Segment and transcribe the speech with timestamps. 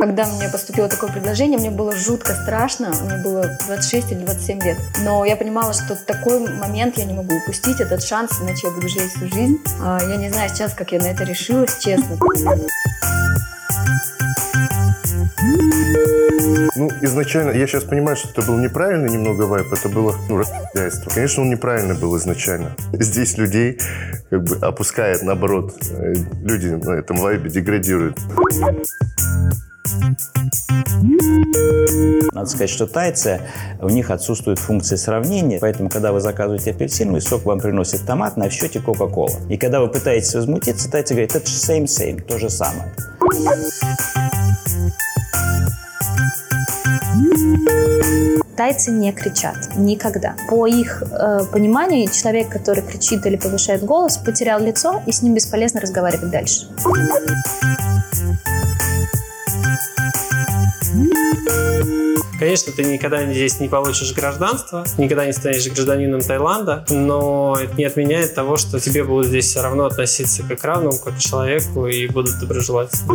[0.00, 2.92] Когда мне поступило такое предложение, мне было жутко страшно.
[3.02, 4.78] Мне было 26 или 27 лет.
[5.02, 8.88] Но я понимала, что такой момент я не могу упустить, этот шанс, иначе я буду
[8.88, 9.58] жить всю жизнь.
[9.80, 12.16] А, я не знаю сейчас, как я на это решилась, честно.
[16.76, 21.10] Ну, изначально, я сейчас понимаю, что это был неправильный немного вайп, это было, ну, расхуйство.
[21.10, 22.74] Конечно, он неправильный был изначально.
[22.92, 23.78] Здесь людей
[24.30, 25.74] как бы опускает, наоборот.
[25.90, 28.18] Э, люди на этом вайбе деградируют.
[32.32, 33.40] Надо сказать, что тайцы,
[33.80, 38.50] у них отсутствует функция сравнения, поэтому, когда вы заказываете апельсиновый сок, вам приносит томат, на
[38.50, 39.38] счете Кока-Кола.
[39.48, 42.92] И когда вы пытаетесь возмутиться, тайцы говорят, это same-same, то же самое.
[48.56, 50.36] Тайцы не кричат никогда.
[50.48, 55.34] По их э, пониманию, человек, который кричит или повышает голос, потерял лицо, и с ним
[55.34, 56.68] бесполезно разговаривать дальше.
[62.38, 67.84] Конечно, ты никогда здесь не получишь гражданство, никогда не станешь гражданином Таиланда, но это не
[67.84, 72.06] отменяет того, что тебе будут здесь все равно относиться как равному, как к человеку и
[72.06, 73.14] будут доброжелательны.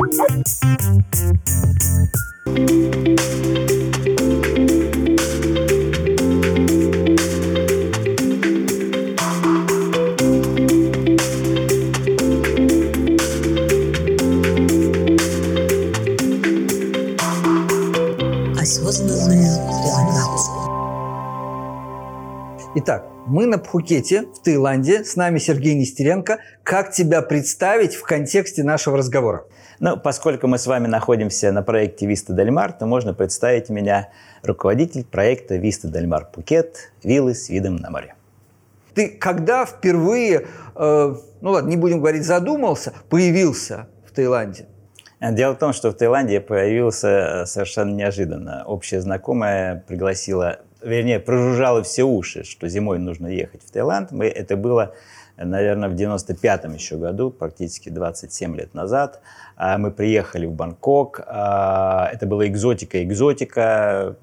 [23.27, 25.03] Мы на Пхукете, в Таиланде.
[25.03, 26.39] С нами Сергей Нестеренко.
[26.63, 29.45] Как тебя представить в контексте нашего разговора?
[29.79, 34.09] Ну, поскольку мы с вами находимся на проекте Del Mar, то можно представить меня
[34.43, 38.15] руководитель проекта Del Mar Пукет «Виллы с видом на море».
[38.93, 44.65] Ты когда впервые, э, ну ладно, не будем говорить задумался, появился в Таиланде?
[45.21, 48.63] Дело в том, что в Таиланде я появился совершенно неожиданно.
[48.65, 54.11] Общая знакомая пригласила вернее, прожужжало все уши, что зимой нужно ехать в Таиланд.
[54.11, 54.95] Мы, это было,
[55.37, 59.21] наверное, в 95-м еще году, практически 27 лет назад.
[59.55, 61.21] А, мы приехали в Бангкок.
[61.27, 64.15] А, это была экзотика, экзотика,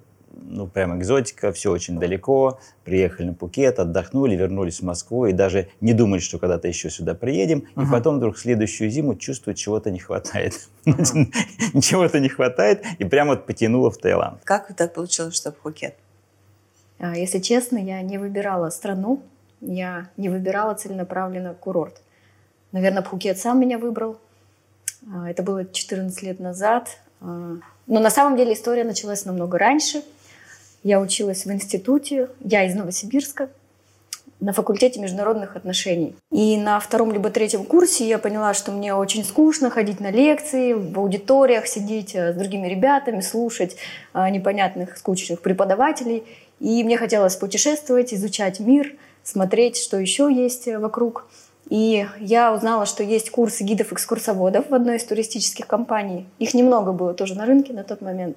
[0.48, 2.60] ну, прям экзотика, все очень далеко.
[2.84, 7.14] Приехали на Пукет, отдохнули, вернулись в Москву и даже не думали, что когда-то еще сюда
[7.14, 7.64] приедем.
[7.74, 7.86] Uh-huh.
[7.86, 10.68] И потом вдруг следующую зиму чувствуют, чего-то не хватает.
[10.84, 11.26] Uh-huh.
[11.80, 14.40] Чего-то не хватает, и прямо вот потянуло в Таиланд.
[14.44, 15.94] Как так получилось, что Пхукет?
[16.98, 19.20] А, если честно, я не выбирала страну,
[19.60, 22.00] я не выбирала целенаправленно курорт.
[22.72, 24.18] Наверное, Пхукет сам меня выбрал.
[25.12, 26.98] А, это было 14 лет назад.
[27.20, 27.56] А,
[27.86, 30.02] но на самом деле история началась намного раньше.
[30.82, 33.48] Я училась в институте, я из Новосибирска,
[34.38, 36.14] на факультете международных отношений.
[36.30, 40.74] И на втором либо третьем курсе я поняла, что мне очень скучно ходить на лекции,
[40.74, 43.76] в аудиториях сидеть с другими ребятами, слушать
[44.14, 46.24] непонятных, скучных преподавателей.
[46.60, 51.26] И мне хотелось путешествовать, изучать мир, смотреть, что еще есть вокруг.
[51.68, 56.26] И я узнала, что есть курсы гидов-экскурсоводов в одной из туристических компаний.
[56.38, 58.36] Их немного было тоже на рынке на тот момент.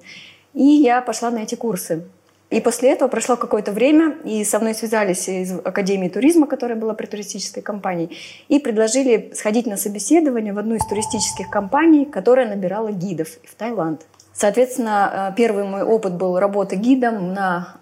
[0.52, 2.04] И я пошла на эти курсы.
[2.50, 6.94] И после этого прошло какое-то время, и со мной связались из Академии туризма, которая была
[6.94, 8.10] при туристической компании,
[8.48, 14.04] и предложили сходить на собеседование в одну из туристических компаний, которая набирала гидов в Таиланд.
[14.32, 17.76] Соответственно, э, первый мой опыт был работа гидом на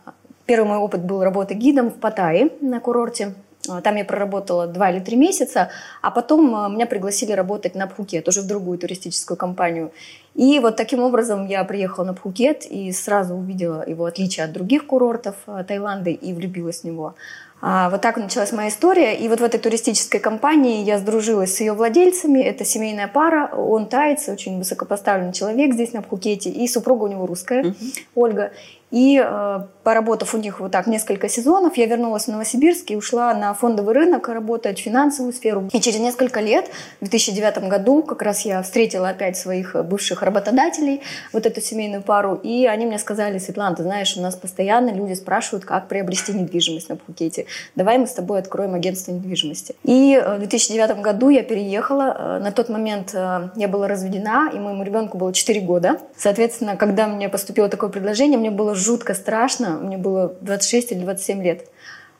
[0.49, 3.35] Первый мой опыт был работа гидом в Паттайе на курорте.
[3.69, 5.69] А, там я проработала два или три месяца,
[6.01, 9.93] а потом а, меня пригласили работать на Пхукет, уже в другую туристическую компанию.
[10.35, 14.87] И вот таким образом я приехала на Пхукет и сразу увидела его отличие от других
[14.87, 17.15] курортов а, Таиланда и влюбилась в него.
[17.61, 19.17] А, вот так началась моя история.
[19.17, 22.41] И вот в этой туристической компании я сдружилась с ее владельцами.
[22.41, 23.51] Это семейная пара.
[23.55, 26.51] Он таец, очень высокопоставленный человек здесь на Пхукете.
[26.51, 27.99] И супруга у него русская, uh-huh.
[28.15, 28.53] Ольга.
[28.91, 33.35] И э, поработав у них вот так несколько сезонов, я вернулась в Новосибирск и ушла
[33.35, 35.69] на фондовый рынок работать в финансовую сферу.
[35.73, 36.71] И через несколько лет,
[37.01, 41.03] в 2009 году, как раз я встретила опять своих бывших работодателей,
[41.33, 45.15] вот эту семейную пару, и они мне сказали, Светлана, ты знаешь, у нас постоянно люди
[45.15, 47.47] спрашивают, как приобрести недвижимость на Пхукете.
[47.77, 49.75] Давай мы с тобой откроем агентство недвижимости.
[49.85, 52.17] И э, в 2009 году я переехала.
[52.19, 56.01] Э, на тот момент э, я была разведена, и моему ребенку было 4 года.
[56.17, 59.79] Соответственно, когда мне поступило такое предложение, мне было жутко страшно.
[59.79, 61.69] Мне было 26 или 27 лет.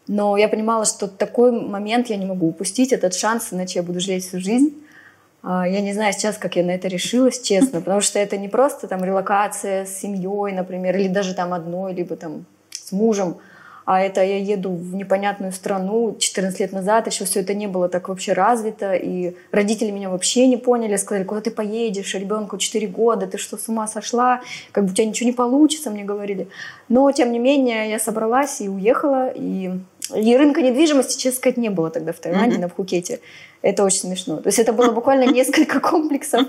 [0.07, 4.01] Но я понимала, что такой момент я не могу упустить, этот шанс, иначе я буду
[4.01, 4.75] жалеть всю жизнь.
[5.43, 8.49] А, я не знаю сейчас, как я на это решилась, честно, потому что это не
[8.49, 13.37] просто там релокация с семьей, например, или даже там одной, либо там с мужем,
[13.89, 17.89] а это я еду в непонятную страну 14 лет назад, еще все это не было
[17.89, 22.87] так вообще развито, и родители меня вообще не поняли, сказали, куда ты поедешь, ребенку 4
[22.87, 24.43] года, ты что, с ума сошла,
[24.73, 26.49] как бы у тебя ничего не получится, мне говорили.
[26.91, 29.71] Но, тем не менее, я собралась и уехала, и,
[30.15, 32.61] и рынка недвижимости, честно сказать, не было тогда в Таиланде, mm-hmm.
[32.61, 33.21] на Пхукете.
[33.61, 34.37] Это очень смешно.
[34.37, 36.47] То есть это было буквально несколько комплексов.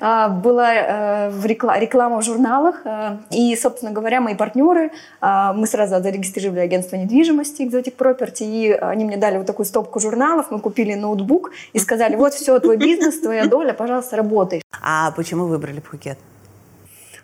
[0.00, 2.82] А, была э, реклама в журналах.
[2.84, 8.72] Э, и, собственно говоря, мои партнеры, а, мы сразу зарегистрировали агентство недвижимости Exotic Property, и
[8.72, 12.76] они мне дали вот такую стопку журналов, мы купили ноутбук и сказали, вот все, твой
[12.76, 14.62] бизнес, твоя доля, пожалуйста, работай.
[14.80, 16.18] А почему выбрали Пхукет?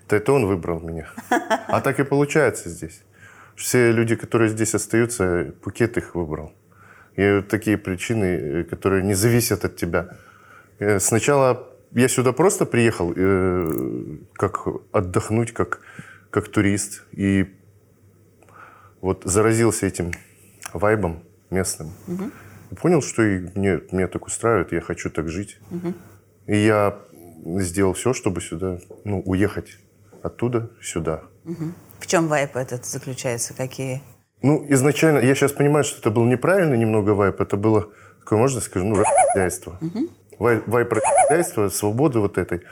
[0.08, 1.06] Да это он выбрал меня.
[1.68, 3.02] А так и получается здесь.
[3.54, 6.52] Все люди, которые здесь остаются, Пукет их выбрал.
[7.16, 10.16] И такие причины, э, которые не зависят от тебя.
[10.78, 15.80] Э, сначала я сюда просто приехал, э, как отдохнуть, как,
[16.30, 17.04] как турист.
[17.12, 17.54] И
[19.00, 20.12] вот заразился этим
[20.72, 21.92] вайбом местным.
[22.06, 22.30] Угу.
[22.70, 25.58] И понял, что и мне, меня так устраивает, я хочу так жить.
[25.70, 25.94] Угу.
[26.46, 26.98] И я
[27.58, 29.78] сделал все, чтобы сюда, ну, уехать
[30.22, 31.22] оттуда сюда.
[31.44, 31.72] Угу.
[31.98, 33.54] В чем вайп этот заключается?
[33.54, 34.02] Какие
[34.42, 37.88] ну, изначально, я сейчас понимаю, что это был неправильно немного вайп, это было,
[38.20, 39.02] такое можно сказать, ну,
[39.32, 39.78] хозяйство.
[39.80, 40.08] Угу.
[40.38, 40.94] Вайп, вайп
[41.28, 42.62] хозяйства, свободы вот этой.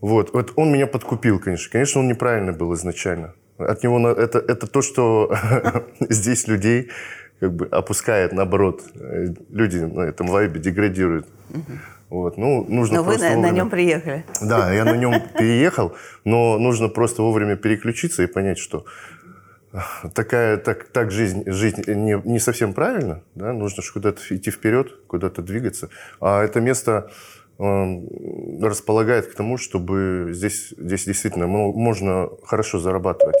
[0.00, 0.34] Вот.
[0.34, 1.70] вот он меня подкупил, конечно.
[1.70, 3.34] Конечно, он неправильно был изначально.
[3.58, 5.32] От него это, это то, что
[6.00, 6.90] здесь людей
[7.38, 8.82] как бы опускает, наоборот.
[9.50, 11.26] Люди на этом вайбе деградируют.
[12.10, 13.40] Вот, ну, нужно но вы на, вовремя...
[13.40, 14.24] на нем приехали.
[14.42, 15.94] Да, я на нем переехал,
[16.24, 18.84] но нужно просто вовремя переключиться и понять, что
[20.14, 24.92] такая, так, так жизнь, жизнь не, не совсем правильно, да, нужно же куда-то идти вперед,
[25.06, 25.88] куда-то двигаться.
[26.20, 27.10] А это место
[27.58, 27.62] э,
[28.60, 33.36] располагает к тому, чтобы здесь, здесь действительно можно хорошо зарабатывать.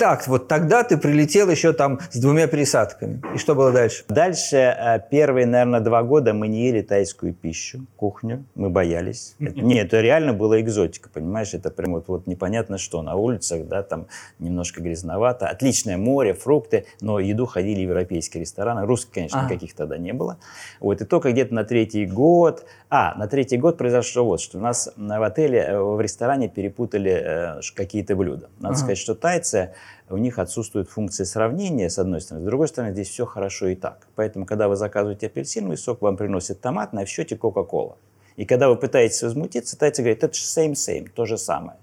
[0.00, 3.20] Итак, вот тогда ты прилетел еще там с двумя пересадками.
[3.34, 4.04] И что было дальше?
[4.08, 8.44] Дальше э, первые, наверное, два года мы не ели тайскую пищу, кухню.
[8.54, 9.34] Мы боялись.
[9.40, 11.52] Это, нет, это реально была экзотика, понимаешь?
[11.52, 13.02] Это прям вот, вот непонятно что.
[13.02, 14.06] На улицах, да, там
[14.38, 15.48] немножко грязновато.
[15.48, 18.86] Отличное море, фрукты, но еду ходили европейские рестораны.
[18.86, 19.48] Русских, конечно, ага.
[19.50, 20.38] никаких тогда не было.
[20.78, 22.64] Вот, и только где-то на третий год...
[22.90, 27.58] А, на третий год произошло вот, что у нас в отеле, э, в ресторане перепутали
[27.58, 28.48] э, какие-то блюда.
[28.60, 28.76] Надо ага.
[28.76, 29.74] сказать, что тайцы
[30.08, 32.44] у них отсутствует функция сравнения, с одной стороны.
[32.44, 34.08] С другой стороны, здесь все хорошо и так.
[34.14, 37.96] Поэтому, когда вы заказываете апельсиновый сок, вам приносят томат, на счете Кока-Кола.
[38.36, 41.76] И когда вы пытаетесь возмутиться, тайцы говорят, это же same-same, то же самое.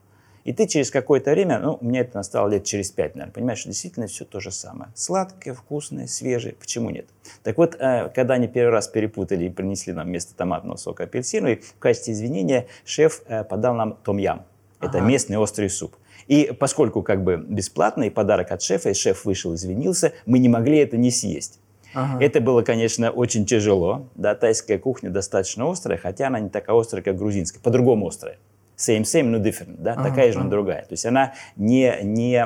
[0.45, 3.59] И ты через какое-то время, ну, у меня это настало лет через пять, наверное, понимаешь,
[3.59, 4.91] что действительно все то же самое.
[4.93, 7.07] Сладкое, вкусное, свежее, почему нет?
[7.41, 11.55] Так вот, э, когда они первый раз перепутали и принесли нам вместо томатного сока апельсиновый,
[11.57, 14.45] в качестве извинения шеф э, подал нам том-ям.
[14.79, 15.07] Это ага.
[15.07, 15.95] местный острый суп.
[16.27, 20.77] И поскольку как бы бесплатный подарок от шефа, и шеф вышел, извинился, мы не могли
[20.77, 21.59] это не съесть.
[21.93, 22.23] Ага.
[22.23, 24.07] Это было, конечно, очень тяжело.
[24.15, 28.37] Да, тайская кухня достаточно острая, хотя она не такая острая, как грузинская, по-другому острая.
[28.77, 30.81] Same, same, но different, да, ага, такая же, но другая.
[30.81, 32.45] То есть она не, не,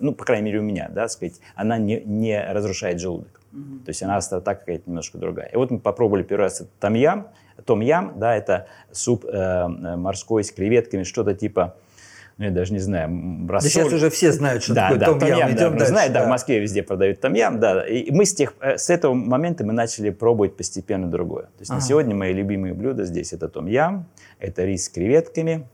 [0.00, 3.40] ну, по крайней мере, у меня, да, сказать, она не, не разрушает желудок.
[3.52, 3.84] Угу.
[3.84, 5.48] То есть она так какая-то немножко другая.
[5.48, 7.28] И вот мы попробовали первый раз том-ям.
[7.64, 11.76] Том-ям, да, это суп э, морской с креветками, что-то типа
[12.40, 13.10] ну, я даже не знаю,
[13.50, 13.66] рассол...
[13.66, 15.28] Да сейчас уже все знают, что да, такое да, том-ям.
[15.28, 15.52] том-ям.
[15.52, 16.20] Идем да, знают, да.
[16.20, 17.86] да, в Москве везде продают том-ям, да.
[17.86, 21.42] И мы с, тех, э, с этого момента мы начали пробовать постепенно другое.
[21.42, 21.80] То есть ага.
[21.80, 24.06] на сегодня мои любимые блюда здесь это том-ям,
[24.38, 25.68] это рис с креветками,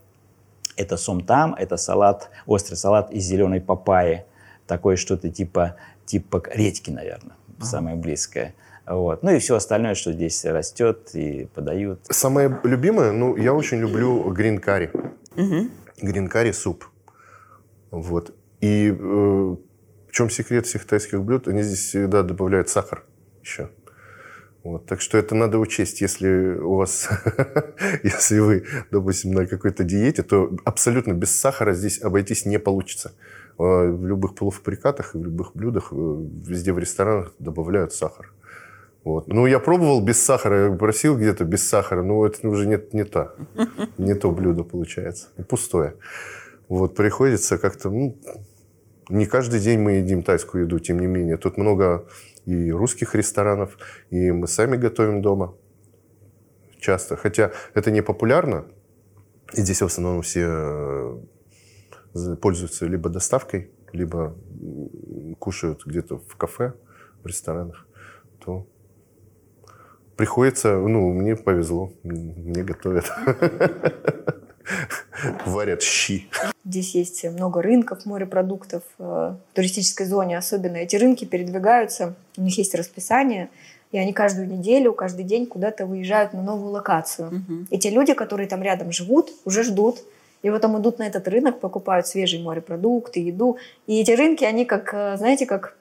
[0.76, 4.24] это сом-там, это салат, острый салат из зеленой папайи,
[4.66, 7.64] такое что-то типа, типа редьки, наверное, ага.
[7.64, 8.54] самое близкое.
[8.88, 9.22] Вот.
[9.22, 12.00] Ну и все остальное, что здесь растет и подают.
[12.10, 14.90] Самое любимое, ну, я очень люблю грин-карри.
[15.36, 15.68] Угу
[16.00, 16.86] гринкари суп.
[17.90, 18.34] Вот.
[18.60, 21.48] И э, в чем секрет всех тайских блюд?
[21.48, 23.04] Они здесь всегда добавляют сахар
[23.42, 23.70] еще.
[24.64, 24.86] Вот.
[24.86, 26.00] Так что это надо учесть.
[26.00, 27.08] Если у вас,
[28.02, 33.12] если вы, допустим, на какой-то диете, то абсолютно без сахара здесь обойтись не получится.
[33.58, 38.32] Э, в любых полуфабрикатах в любых блюдах, э, везде в ресторанах добавляют сахар.
[39.06, 39.28] Вот.
[39.28, 43.36] Ну, я пробовал без сахара, просил где-то без сахара, но это уже не, не то.
[43.98, 45.28] Не то блюдо получается.
[45.48, 45.94] Пустое.
[46.68, 48.18] Вот, приходится как-то, ну,
[49.08, 51.36] не каждый день мы едим тайскую еду, тем не менее.
[51.36, 52.08] Тут много
[52.46, 53.78] и русских ресторанов,
[54.10, 55.54] и мы сами готовим дома
[56.80, 57.14] часто.
[57.16, 58.64] Хотя это не популярно.
[59.54, 61.20] И здесь в основном все
[62.12, 64.36] э, пользуются либо доставкой, либо
[65.38, 66.72] кушают где-то в кафе,
[67.22, 67.86] в ресторанах.
[68.44, 68.66] То
[70.16, 73.10] приходится, ну, мне повезло, мне готовят.
[75.46, 76.28] Варят щи.
[76.64, 78.82] Здесь есть много рынков морепродуктов.
[78.98, 83.48] э, В туристической зоне особенно эти рынки передвигаются, у них есть расписание,
[83.92, 87.30] и они каждую неделю, каждый день куда-то выезжают на новую локацию.
[87.30, 87.68] Мгм.
[87.70, 89.98] И те люди, которые там рядом живут, уже ждут.
[90.42, 93.58] И вот там идут на этот рынок, покупают свежие морепродукты, еду.
[93.86, 95.76] И эти рынки, они как, э, знаете, как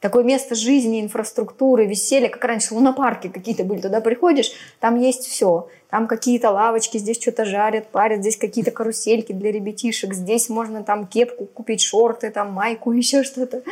[0.00, 3.80] такое место жизни, инфраструктуры, веселья, как раньше лунопарки какие-то были.
[3.80, 5.68] Туда приходишь, там есть все.
[5.90, 11.06] Там какие-то лавочки, здесь что-то жарят, парят, здесь какие-то карусельки для ребятишек, здесь можно там
[11.06, 13.62] кепку купить, шорты, там майку, еще что-то.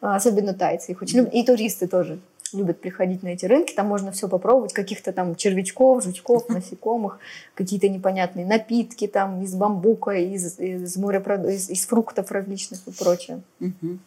[0.00, 1.34] А, Особенно тайцы их очень любят.
[1.34, 2.18] И туристы тоже
[2.52, 3.72] любят приходить на эти рынки.
[3.74, 7.18] Там можно все попробовать, каких-то там червячков, жучков, насекомых,
[7.54, 13.40] какие-то непонятные напитки там из бамбука, из, из, морепрод- из, из фруктов различных и прочее.
[13.58, 14.00] Мгм.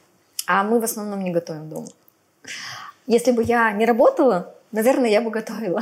[0.48, 1.88] А мы в основном не готовим дома.
[3.06, 5.82] Если бы я не работала, наверное, я бы готовила.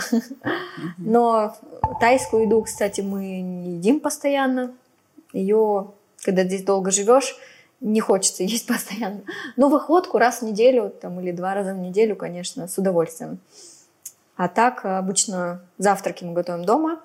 [0.97, 1.55] Но
[1.99, 4.73] тайскую еду, кстати, мы не едим постоянно.
[5.33, 5.91] Ее,
[6.23, 7.37] когда здесь долго живешь,
[7.79, 9.21] не хочется есть постоянно.
[9.55, 13.39] Но в охотку раз в неделю там, или два раза в неделю, конечно, с удовольствием.
[14.35, 16.99] А так обычно завтраки мы готовим дома,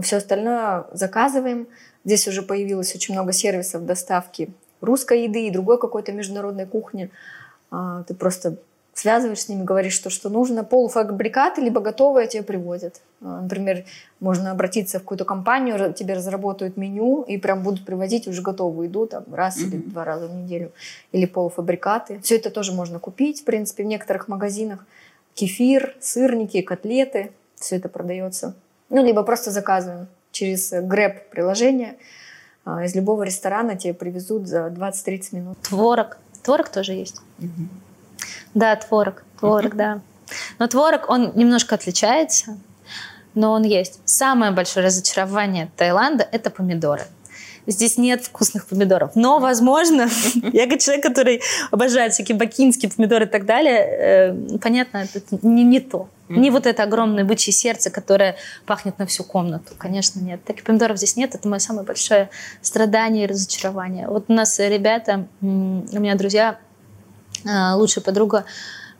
[0.00, 1.68] все остальное заказываем.
[2.04, 4.52] Здесь уже появилось очень много сервисов доставки
[4.82, 7.10] русской еды и другой какой-то международной кухни.
[7.70, 8.56] А, Ты просто
[8.94, 10.64] связываешь с ними, говоришь, что, что нужно.
[10.64, 13.00] Полуфабрикаты, либо готовые тебе привозят.
[13.22, 13.84] А, Например,
[14.20, 19.06] можно обратиться в какую-то компанию, тебе разработают меню и прям будут привозить уже готовую еду
[19.06, 20.72] там, раз или два раза в неделю.
[21.12, 22.20] Или полуфабрикаты.
[22.22, 24.84] Все это тоже можно купить, в принципе, в некоторых магазинах.
[25.34, 27.32] Кефир, сырники, котлеты.
[27.56, 28.54] Все это продается.
[28.90, 31.94] Ну, либо просто заказываем через Grab приложение.
[32.64, 35.58] А, Из любого ресторана тебе привезут за 20-30 минут.
[35.62, 36.18] Творог.
[36.42, 37.20] Творог тоже есть.
[38.54, 39.24] Да, творог.
[39.38, 40.00] Творог, да.
[40.58, 42.58] Но творог, он немножко отличается,
[43.34, 44.00] но он есть.
[44.04, 47.04] Самое большое разочарование Таиланда– это помидоры.
[47.66, 49.12] Здесь нет вкусных помидоров.
[49.14, 50.08] Но, возможно,
[50.52, 55.64] я как человек, который обожает всякие бакинские помидоры и так далее, э, понятно, это не,
[55.64, 56.08] не то.
[56.28, 59.74] Не вот это огромное бычье сердце, которое пахнет на всю комнату.
[59.76, 60.42] Конечно, нет.
[60.44, 61.34] Таких помидоров здесь нет.
[61.34, 62.30] Это мое самое большое
[62.62, 64.08] страдание и разочарование.
[64.08, 66.58] Вот у нас ребята, у меня друзья,
[67.46, 68.46] а, лучшая подруга,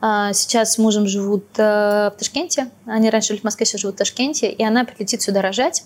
[0.00, 2.68] а, сейчас с мужем живут э, в Ташкенте.
[2.86, 4.50] Они раньше жили в Москве, сейчас живут в Ташкенте.
[4.50, 5.84] И она прилетит сюда рожать.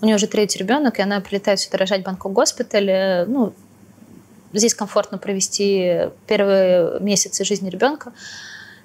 [0.00, 2.90] У нее уже третий ребенок, и она прилетает сюда рожать в Бангкок госпиталь.
[2.90, 3.52] Э, Ну,
[4.52, 8.12] здесь комфортно провести первые месяцы жизни ребенка.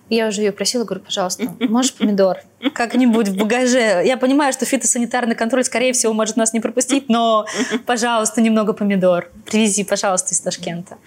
[0.10, 2.40] Я уже ее просила, говорю, пожалуйста, можешь помидор?
[2.74, 4.02] Как-нибудь в багаже.
[4.04, 7.46] Я понимаю, что фитосанитарный контроль, скорее всего, может нас не пропустить, но,
[7.86, 9.30] пожалуйста, немного помидор.
[9.46, 10.98] Привези, пожалуйста, из Ташкента.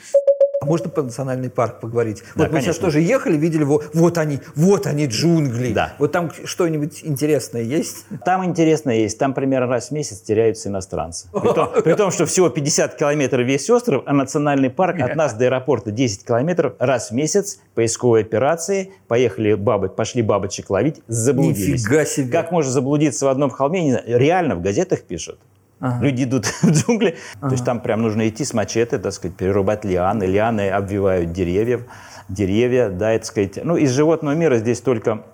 [0.62, 2.23] А можно про национальный парк поговорить?
[2.37, 2.83] вот мы сейчас конечно.
[2.85, 5.73] тоже ехали, видели, во- вот они, вот они джунгли.
[5.73, 5.95] Да.
[5.99, 8.04] Вот там что-нибудь интересное есть?
[8.25, 11.26] Там интересно есть, там примерно раз в месяц теряются иностранцы.
[11.33, 15.35] При том, при том, что всего 50 километров весь остров, а национальный парк от нас
[15.35, 16.75] до аэропорта 10 километров.
[16.78, 21.83] Раз в месяц поисковые операции, поехали бабы, пошли бабочек ловить, заблудились.
[21.83, 22.31] Нифига себе.
[22.31, 24.04] Как можно заблудиться в одном холме, не знаю.
[24.07, 25.40] реально в газетах пишут.
[25.83, 26.05] Ага.
[26.05, 29.85] Люди идут в джунгли, то есть там прям нужно идти с мачете, так сказать, перерубать
[29.85, 30.25] лианы.
[30.25, 31.83] Лианы обвивают деревьев,
[32.29, 33.59] деревья, да, это сказать.
[33.65, 35.25] Ну, из животного мира здесь только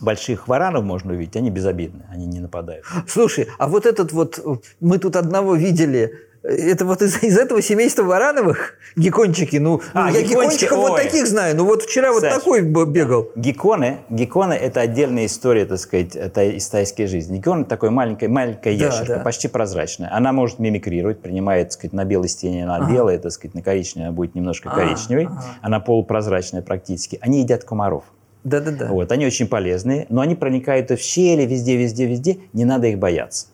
[0.00, 2.84] больших варанов можно увидеть, они безобидны, они не нападают.
[3.06, 6.12] Слушай, а вот этот вот, э, мы тут одного видели,
[6.42, 10.96] э, это вот из, из этого семейства Варановых геккончики, ну, А, ну, я геккончиков вот
[10.96, 12.34] таких знаю, ну вот вчера вот Саш.
[12.34, 13.30] такой бегал.
[13.36, 17.38] Гекконы, гекконы– это отдельная история, так сказать, тай- из тайской жизни.
[17.38, 19.20] Геккон– это такой маленькая, маленькая Да, ящерка, да.
[19.20, 20.14] почти прозрачная.
[20.14, 24.08] Она может мимикрировать, принимает, так сказать, на белой стене она белая, так сказать, на коричневой
[24.08, 25.24] она будет немножко Ага, коричневой.
[25.26, 25.42] ага.
[25.62, 27.18] Она полупрозрачная практически.
[27.20, 28.04] Они едят комаров.
[28.46, 28.86] Да-да-да.
[28.86, 32.38] Вот, они очень полезные, но они проникают в щели, везде, везде, везде.
[32.52, 33.48] Не надо их бояться.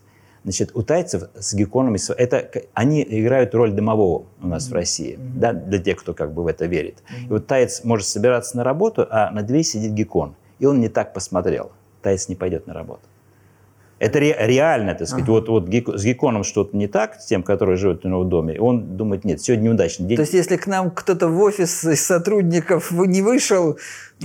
[0.45, 5.53] Значит, у тайцев с гекконами это они играют роль дымового у нас в России, да,
[5.53, 6.97] для тех, кто как бы в это верит.
[7.25, 10.89] И вот таец может собираться на работу, а на двери сидит геккон, и он не
[10.89, 11.71] так посмотрел.
[12.03, 13.03] Таец не пойдет на работу.
[14.01, 15.29] Это ре- реально, так сказать.
[15.29, 18.29] Вот, вот гек- с гекконом что-то не так, с тем, который живет у него в
[18.29, 18.59] доме.
[18.61, 20.17] Он думает, нет, сегодня неудачный день.
[20.17, 23.79] То есть, если к нам кто-то в офис из сотрудников не вышел,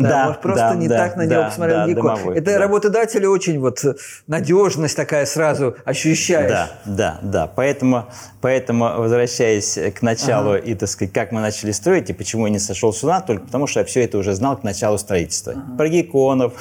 [0.04, 2.16] да, может, просто да, не да, так на него да, посмотрел да, Геккон.
[2.16, 2.58] дымовой, Это да.
[2.60, 3.84] работодатели очень вот
[4.28, 6.50] надежность такая сразу ощущаешь.
[6.50, 7.48] Да, да, да.
[7.48, 8.06] Поэтому,
[8.42, 12.60] поэтому возвращаясь к началу и, так сказать, как мы начали строить, и почему я не
[12.60, 15.54] сошел с ума, только потому что я все это уже знал к началу строительства.
[15.78, 16.54] Про гекконов,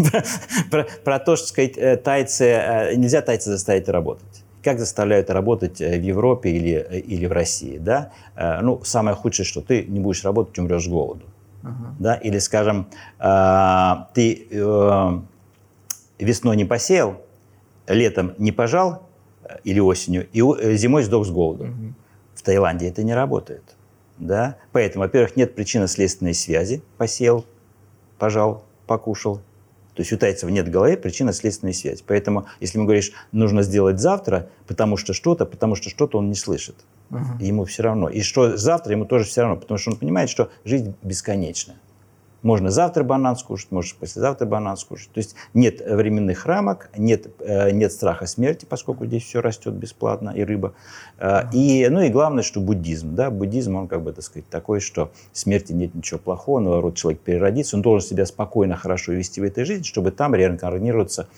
[0.70, 4.44] про, про- то, что, сказать, э, тайцы, э, нельзя тайца заставить работать.
[4.62, 8.10] Как заставляют работать э, в Европе или, или в России, да?
[8.62, 11.22] Ну, самое худшее, что ты не будешь работать, умрешь с голоду.
[11.98, 12.14] Да?
[12.14, 12.88] Или, скажем,
[13.18, 15.20] э, ты э,
[16.18, 17.20] весной не посеял,
[17.86, 19.08] летом не пожал
[19.42, 21.68] э, или осенью, и э, зимой сдох с голоду.
[22.34, 23.76] В Таиланде это не работает.
[24.18, 24.56] Да?
[24.72, 26.82] Поэтому, во-первых, нет причинно-следственной связи.
[26.96, 27.44] Посел,
[28.18, 29.40] пожал, покушал.
[29.98, 32.04] То есть у тайцев нет в голове причинно-следственной связи.
[32.06, 36.36] Поэтому, если ему говоришь, нужно сделать завтра, потому что что-то, потому что что-то он не
[36.36, 36.76] слышит.
[37.40, 38.08] Ему все равно.
[38.08, 41.74] И что завтра ему тоже все равно, потому что он понимает, что жизнь бесконечна.
[42.42, 45.10] Можно завтра банан скушать, можешь послезавтра банан скушать.
[45.12, 50.30] То есть нет временных рамок, нет, э, нет страха смерти, поскольку здесь все растет бесплатно,
[50.30, 50.74] и рыба.
[51.18, 53.14] Э, И, ну и главное, что буддизм.
[53.14, 53.30] Да?
[53.30, 57.76] Буддизм, он как бы, так сказать, такой, что смерти нет ничего плохого, наоборот, человек переродится,
[57.76, 61.28] он должен себя спокойно, хорошо вести в этой жизни, чтобы там реинкарнироваться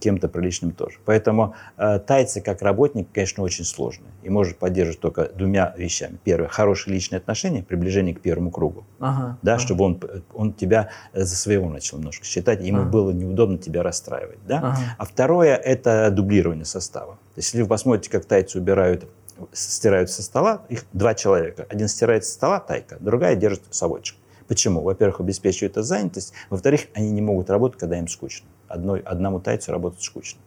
[0.00, 0.98] кем-то приличным тоже.
[1.04, 6.18] Поэтому э, тайцы как работник, конечно, очень сложный и может поддерживать только двумя вещами.
[6.24, 9.38] Первое, хорошие личные отношения, приближение к первому кругу Ага.
[9.42, 10.00] да, чтобы он,
[10.34, 12.90] он тебя э, за своего начал немножко считать, ему Ага.
[12.90, 14.38] было неудобно тебя расстраивать.
[14.46, 14.58] Да?
[14.58, 14.78] Ага.
[14.98, 17.14] А второе– это дублирование состава.
[17.34, 19.08] То есть, если вы посмотрите, как тайцы убирают,
[19.52, 21.66] стирают со стола, их два человека.
[21.70, 24.16] Один стирает со стола, тайка, другая держит совочек.
[24.48, 24.82] Почему?
[24.82, 26.32] Во-первых, обеспечивает это занятость.
[26.50, 28.48] Во-вторых, они не могут работать, когда им скучно.
[28.70, 30.40] Одной, одному тайцу работать скучно.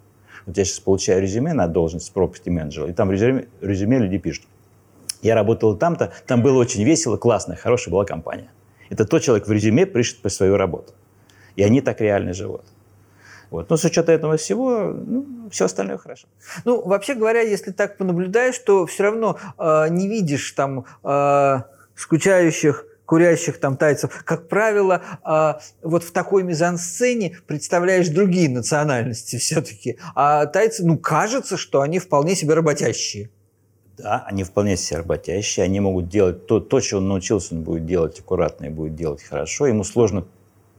[0.46, 4.46] Вот я сейчас получаю резюме на должность property менеджера, и там резюме, резюме люди пишут,
[5.22, 8.50] я работал там-то, там было очень весело, классно, хорошая была компания.
[8.90, 10.94] Это тот человек в резюме пишет по свою работу.
[11.58, 12.64] И они так реально живут.
[13.50, 13.70] Вот.
[13.70, 16.28] Но с учетом этого всего, ну, все остальное хорошо.
[16.66, 21.62] Ну, вообще говоря, если так понаблюдаешь, то все равно э, не видишь там э,
[21.94, 25.54] скучающих курящих там тайцев, как правило, э,
[25.84, 30.00] вот в такой мизансцене представляешь другие национальности все-таки.
[30.16, 33.30] А тайцы, ну, кажется, что они вполне себе работящие.
[34.00, 37.86] Да, они вполне себе работящие, они могут делать то, то, чего он научился, он будет
[37.86, 39.68] делать аккуратно и будет делать хорошо.
[39.68, 40.26] Ему сложно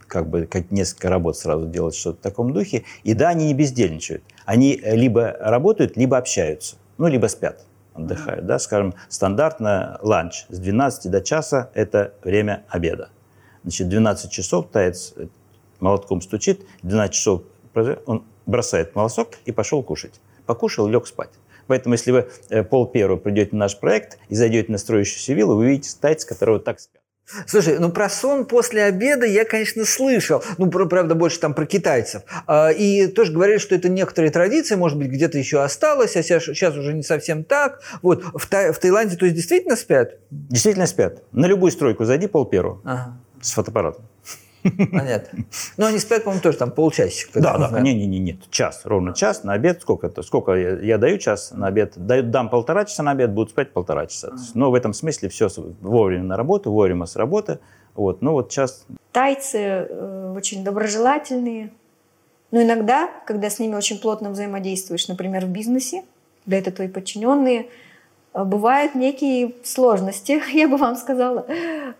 [0.08, 2.82] как бы как несколько работ сразу делать что-то в таком духе.
[3.04, 4.24] И да, они не бездельничают.
[4.44, 7.64] Они либо работают, либо общаются, ну, либо спят,
[7.94, 8.46] отдыхают.
[8.46, 8.58] Да?
[8.58, 13.08] Скажем, стандартно ланч с 12 до часа– это время обеда.
[13.62, 15.14] Значит, 12 часов таец
[15.80, 17.42] молотком стучит, 12 часов
[18.06, 20.20] он бросает молосок и пошел кушать.
[20.46, 21.30] Покушал, лег спать.
[21.66, 25.56] Поэтому, если вы э, пол первого придете на наш проект и зайдете на строящуюся виллу,
[25.56, 27.03] вы увидите тайца, которого так спят.
[27.46, 30.42] Слушай, ну про сон после обеда я, конечно, слышал.
[30.58, 32.22] Ну, про- правда, больше там про китайцев.
[32.46, 36.44] А, И тоже говорили, что это некоторые традиции, может быть, где-то еще осталось, а сейчас,
[36.44, 37.80] сейчас уже не совсем так.
[38.02, 40.16] Вот, в, Тай- в Таиланде, то есть, действительно спят?
[40.30, 41.22] Действительно спят.
[41.32, 44.04] На любую стройку зайди пол первого Ага, с фотоаппаратом.
[44.92, 45.44] Понятно.
[45.76, 47.40] Ну, они спят, по-моему, тоже там полчасика.
[47.40, 49.82] Да, да, не, не, не, нет, час, ровно час на обед.
[49.82, 50.22] Сколько это?
[50.22, 51.94] Сколько я, я даю час на обед?
[51.96, 54.32] Даю, дам полтора часа на обед, будут спать полтора часа.
[54.54, 55.48] Но в этом смысле все
[55.80, 57.58] вовремя на работу, вовремя с работы.
[57.94, 58.86] Вот, ну вот час.
[59.12, 61.70] Тайцы э, очень доброжелательные.
[62.50, 66.04] Но иногда, когда с ними очень плотно взаимодействуешь, например, в бизнесе,
[66.44, 67.68] когда это твои подчиненные,
[68.32, 71.46] э, бывают некие сложности, я бы вам сказала,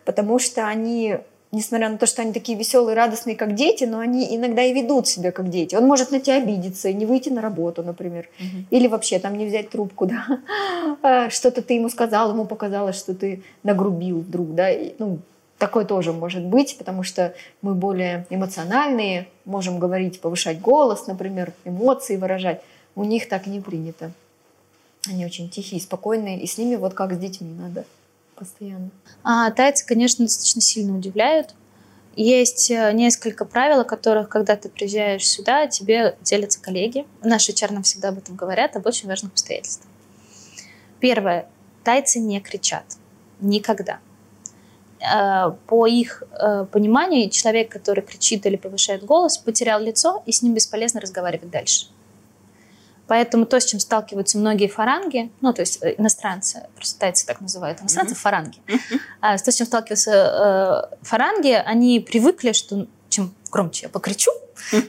[0.05, 1.18] потому что они,
[1.55, 5.07] несмотря на то, что они такие веселые, радостные, как дети, но они иногда и ведут
[5.07, 5.75] себя как дети.
[5.75, 8.29] Он может на тебя обидеться и не выйти на работу, например,
[8.71, 10.27] или вообще там не взять трубку, да,
[11.03, 15.19] А, что-то ты ему сказал, ему показалось, что ты нагрубил вдруг, да, И, ну,
[15.59, 22.17] Такое тоже может быть, потому что мы более эмоциональные, можем говорить, повышать голос, например, эмоции
[22.17, 22.61] выражать.
[22.97, 24.11] У них так не принято.
[25.09, 27.85] Они очень тихие, спокойные, и с ними вот как с детьми надо
[28.35, 28.90] постоянно.
[29.23, 31.55] А, тайцы, конечно, достаточно сильно удивляют.
[32.16, 37.07] Есть э, несколько правил, о которых, когда ты приезжаешь сюда, тебе делятся коллеги.
[37.23, 39.88] Наши HR всегда об этом говорят, об очень важных обстоятельствах.
[41.01, 41.49] Первое.
[41.83, 42.85] Тайцы не кричат.
[43.40, 43.99] Никогда.
[45.01, 50.40] Э, По их э, пониманию, человек, который кричит или повышает голос, потерял лицо, и с
[50.40, 51.88] ним бесполезно разговаривать дальше.
[53.07, 57.40] Поэтому то, с чем сталкиваются многие фаранги, ну, то есть э, иностранцы, просто тайцы так
[57.40, 58.59] называют иностранцы, фаранги,
[59.21, 64.31] а, то, с чем сталкиваются э, фаранги, они привыкли, что чем громче я покричу,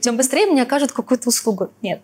[0.02, 1.72] тем быстрее мне окажут какую-то услугу.
[1.82, 2.02] Нет,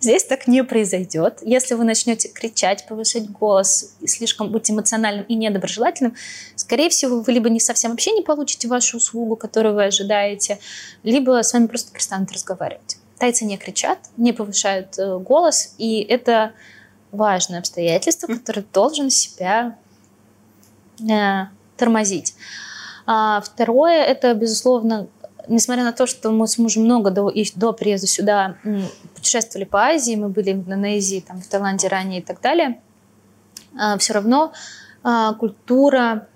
[0.00, 1.38] здесь так не произойдет.
[1.42, 6.14] Если вы начнете кричать, повышать голос, и слишком быть эмоциональным и недоброжелательным,
[6.54, 10.58] скорее всего, вы либо не совсем вообще не получите вашу услугу, которую вы ожидаете,
[11.02, 12.97] либо с вами просто перестанут разговаривать.
[13.18, 16.52] Тайцы не кричат, не повышают э, голос, и это
[17.10, 19.76] важное обстоятельство, которое должен себя
[21.00, 22.34] э, тормозить.
[23.06, 25.08] А второе, это, безусловно,
[25.48, 28.56] несмотря на то, что мы с мужем много до, и до приезда сюда
[29.14, 32.80] путешествовали по Азии, мы были в Индонезии, там, в Таиланде ранее и так далее,
[33.98, 34.52] все равно
[35.02, 36.26] а, культура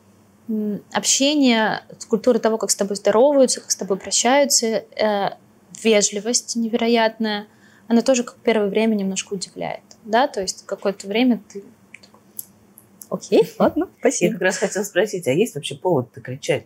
[0.92, 5.30] общения, культура того, как с тобой здороваются, как с тобой прощаются, э,
[5.84, 7.46] вежливость невероятная,
[7.88, 9.82] она тоже как первое время немножко удивляет.
[10.04, 11.62] да, то есть какое-то время ты
[13.10, 14.32] окей, ладно, Я спасибо.
[14.34, 16.64] как раз хотела спросить, а есть вообще повод-то кричать?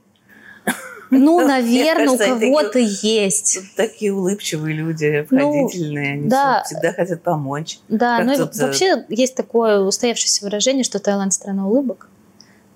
[1.10, 3.58] Ну, наверное, у кажется, кого-то есть.
[3.76, 6.62] Такие улыбчивые люди, Ну, обходительные, они да.
[6.64, 7.78] всегда хотят помочь.
[7.88, 12.08] Да, ну э, вообще есть такое устоявшееся выражение, что Таиланд страна улыбок.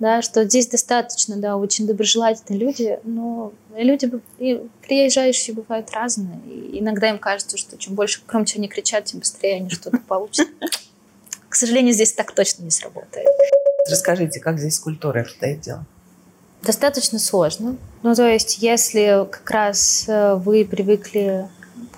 [0.01, 6.41] Да, что здесь достаточно, да, очень доброжелательные люди, но люди, и приезжающие бывают разные.
[6.47, 10.49] И иногда им кажется, что чем больше громче они кричат, тем быстрее они что-то получат.
[11.51, 13.27] К сожалению, здесь так точно не сработает.
[13.91, 15.85] Расскажите, как здесь с культурой обстоит дело?
[16.63, 17.77] Достаточно сложно.
[18.03, 21.47] Ну, то есть, если как раз э, вы привыкли,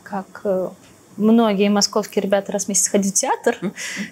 [0.03, 0.71] как э,
[1.17, 3.59] многие московские ребята раз в месяц ходить в театр,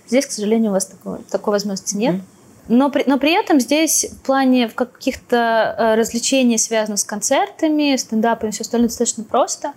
[0.06, 2.16] здесь, к сожалению, у вас такой, такой возможности нет.
[2.16, 2.24] Мгм.
[2.70, 7.96] Но при, но при этом здесь в плане в каких-то э, развлечений, связанных с концертами,
[7.96, 9.72] стендапом и все остальное, достаточно просто,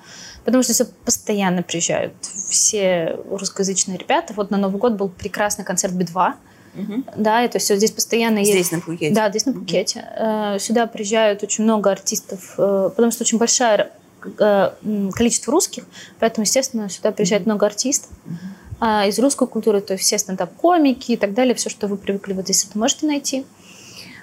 [0.45, 2.13] потому что сюда постоянно приезжают
[2.49, 4.36] все русскоязычные ребята.
[4.36, 6.34] Вот на Новый год был прекрасный концерт Би-2,
[7.17, 8.51] да, и то есть вот здесь постоянно есть...
[8.51, 9.13] Здесь, на Пхукете?
[9.13, 10.06] Да, здесь на Пхукете.
[10.15, 13.89] Э, Сюда приезжают очень много артистов, э, потому что очень большое
[15.15, 15.84] количество русских,
[16.19, 18.10] поэтому, естественно, сюда приезжает много артистов.
[18.86, 22.34] А из русской культуры, то есть все стендап-комики и так далее, все, что вы привыкли
[22.34, 23.46] вот здесь, это можете найти.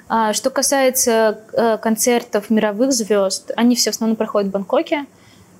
[0.06, 5.06] А Что касается э, концертов мировых звезд, они все в основном проходят в Бангкоке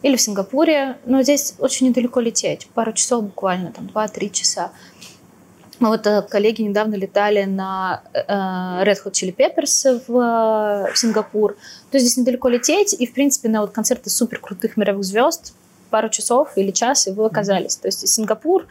[0.02, 4.70] или в Сингапуре, но здесь очень недалеко лететь, пару часов буквально, там 2-3 часа.
[5.78, 11.56] Мы вот э, коллеги недавно летали на э, Red Hot Chili Peppers в, в Сингапур.
[11.90, 15.54] То есть здесь недалеко лететь, и, в принципе, на вот концерты супер крутых мировых звезд
[15.90, 17.76] пару часов или час, и вы оказались.
[17.76, 18.66] То есть Сингапур,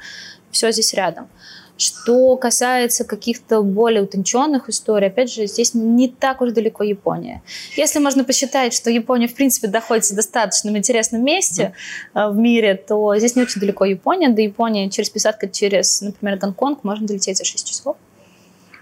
[0.51, 1.29] все здесь рядом.
[1.77, 7.41] Что касается каких-то более утонченных историй, опять же, здесь не так уж далеко Япония.
[7.77, 11.73] Если можно посчитать, что Япония, в принципе, находится в достаточно интересном месте
[12.13, 14.27] э, в мире, то здесь не очень далеко Япония.
[14.27, 17.95] До Японии через пересадка через, например, Гонконг можно долететь за 6 часов.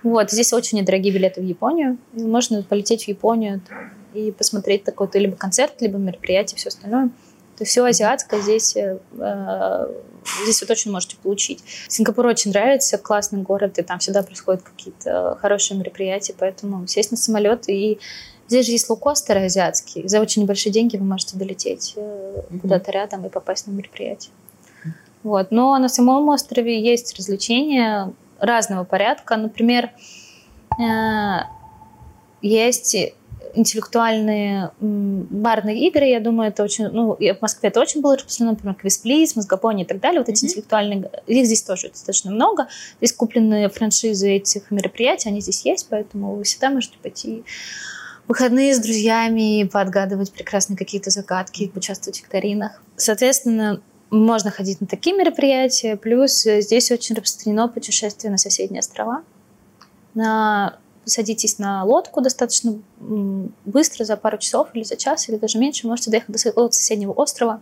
[0.01, 1.99] Вот, здесь очень недорогие билеты в Японию.
[2.15, 3.61] И можно полететь в Японию
[4.15, 7.11] и посмотреть такой-то либо концерт, либо мероприятие, все остальное.
[7.57, 9.87] То есть все азиатское здесь, э, э,
[10.43, 11.63] здесь вы точно можете получить.
[11.87, 17.17] Сингапур очень нравится, классный город, и там всегда происходят какие-то хорошие мероприятия, поэтому сесть на
[17.17, 17.99] самолет и
[18.49, 20.07] Здесь же есть лоукостеры азиатские.
[20.07, 22.61] За очень небольшие деньги вы можете долететь Мгм.
[22.61, 24.31] куда-то рядом и попасть на мероприятие.
[25.23, 25.51] Вот.
[25.51, 29.35] Но на самом острове есть развлечения разного порядка.
[29.35, 29.89] Например,
[30.79, 31.39] э,
[32.41, 32.95] есть
[33.57, 38.75] интеллектуальные барные игры, я думаю, это очень, ну, в Москве это очень было распространено, например,
[38.75, 42.67] Квизплиз, Мозгопони и так далее, вот эти интеллектуальные, их здесь тоже достаточно много,
[42.99, 47.43] здесь куплены франшизы этих мероприятий, они здесь есть, поэтому вы всегда можете пойти
[48.25, 52.81] в выходные с друзьями, поотгадывать прекрасные какие-то загадки, поучаствовать в викторинах.
[52.97, 59.23] Соответственно, можно ходить на такие мероприятия, плюс э, здесь очень распространено путешествие на соседние острова.
[60.13, 62.79] На садитесь на лодку достаточно
[63.65, 67.61] быстро, за пару часов или за час, или даже меньше, можете доехать до соседнего острова,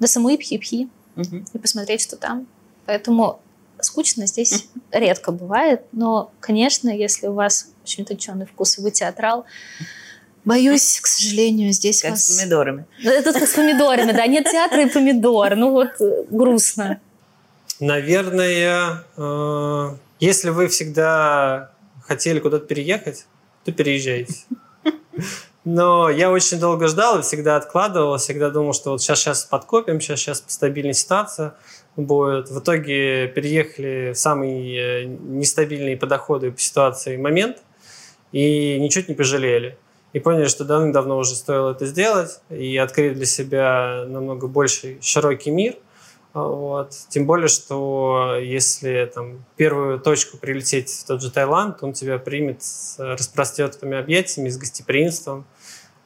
[0.00, 1.44] до самой Пхи-Пхи Мгм.
[1.52, 2.46] и посмотреть, что там.
[2.86, 3.40] Поэтому
[3.80, 9.44] скучно здесь редко бывает, но, конечно, если у вас очень утонченный вкус и вы театрал,
[10.44, 12.26] боюсь, к сожалению, здесь Как вас...
[12.26, 12.86] с помидорами.
[13.04, 17.00] Это как с помидорами, да, нет театра и помидор, ну вот э, грустно.
[17.80, 21.73] Наверное, э, если вы всегда
[22.06, 23.26] хотели куда-то переехать,
[23.64, 24.34] то переезжайте.
[25.64, 29.98] Но я очень долго ждал и всегда откладывал, всегда думал, что вот сейчас, сейчас подкопим,
[29.98, 31.54] сейчас, сейчас постабильная ситуация
[31.96, 32.50] будет.
[32.50, 37.62] В итоге переехали в самый э, нестабильный по доходу и по ситуации момент
[38.32, 39.78] и ничуть не пожалели.
[40.12, 45.50] И поняли, что давным-давно уже стоило это сделать и открыть для себя намного больше широкий
[45.50, 45.76] мир.
[46.34, 46.90] Вот.
[47.10, 52.62] Тем более, что если там, первую точку прилететь в тот же Таиланд, он тебя примет
[52.62, 55.44] с распростертыми объятиями, с гостеприимством,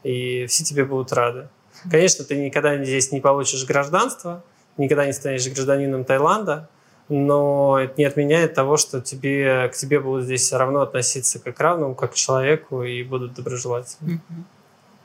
[0.04, 1.48] и все тебе будут рады.
[1.90, 4.44] Конечно, ты никогда здесь не получишь гражданство,
[4.76, 6.68] никогда не станешь гражданином Таиланда,
[7.08, 11.56] но это не отменяет того, что тебе, к тебе будут здесь все равно относиться как
[11.56, 14.20] к равному, как к человеку, и будут доброжелательны.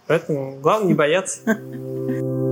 [0.07, 1.39] Поэтому главное не бояться.